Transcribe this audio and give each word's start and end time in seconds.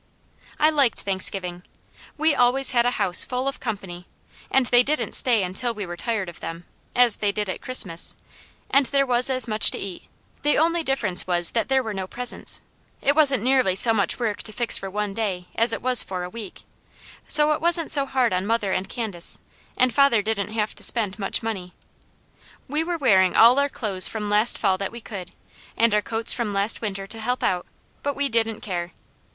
I 0.59 0.71
liked 0.71 1.01
Thanksgiving. 1.01 1.61
We 2.17 2.33
always 2.33 2.71
had 2.71 2.87
a 2.87 2.97
house 2.97 3.23
full 3.23 3.47
of 3.47 3.59
company, 3.59 4.07
and 4.49 4.65
they 4.65 4.81
didn't 4.81 5.11
stay 5.11 5.43
until 5.43 5.75
we 5.75 5.85
were 5.85 5.95
tired 5.95 6.27
of 6.27 6.39
them, 6.39 6.65
as 6.95 7.17
they 7.17 7.31
did 7.31 7.47
at 7.51 7.61
Christmas, 7.61 8.15
and 8.71 8.87
there 8.87 9.05
was 9.05 9.29
as 9.29 9.47
much 9.47 9.69
to 9.69 9.77
eat; 9.77 10.05
the 10.41 10.57
only 10.57 10.81
difference 10.81 11.27
was 11.27 11.51
that 11.51 11.67
there 11.67 11.83
were 11.83 11.93
no 11.93 12.07
presents. 12.07 12.61
It 12.99 13.15
wasn't 13.15 13.43
nearly 13.43 13.75
so 13.75 13.93
much 13.93 14.17
work 14.17 14.41
to 14.41 14.51
fix 14.51 14.75
for 14.75 14.89
one 14.89 15.13
day 15.13 15.49
as 15.53 15.71
it 15.71 15.83
was 15.83 16.01
for 16.01 16.23
a 16.23 16.31
week; 16.31 16.63
so 17.27 17.51
it 17.51 17.61
wasn't 17.61 17.91
so 17.91 18.07
hard 18.07 18.33
on 18.33 18.47
mother 18.47 18.71
and 18.73 18.89
Candace, 18.89 19.37
and 19.77 19.93
father 19.93 20.23
didn't 20.23 20.53
have 20.53 20.73
to 20.73 20.81
spend 20.83 21.19
much 21.19 21.43
money. 21.43 21.75
We 22.67 22.83
were 22.83 22.97
wearing 22.97 23.35
all 23.35 23.59
our 23.59 23.69
clothes 23.69 24.07
from 24.07 24.31
last 24.31 24.57
fall 24.57 24.79
that 24.79 24.91
we 24.91 24.99
could, 24.99 25.31
and 25.77 25.93
our 25.93 26.01
coats 26.01 26.33
from 26.33 26.55
last 26.55 26.81
winter 26.81 27.05
to 27.05 27.19
help 27.19 27.43
out, 27.43 27.67
but 28.01 28.15
we 28.15 28.29
didn't 28.29 28.61
care. 28.61 28.93